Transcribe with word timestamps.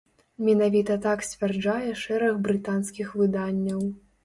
Менавіта 0.45 0.95
так 1.03 1.21
сцвярджае 1.27 1.91
шэраг 2.05 2.33
брытанскіх 2.49 3.15
выданняў. 3.23 3.89